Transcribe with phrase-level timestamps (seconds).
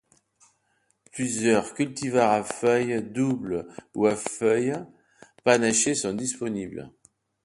[1.11, 4.83] Plusieurs cultivars à fleurs doubles ou à feuilles
[5.43, 6.91] panachées sont disponibles.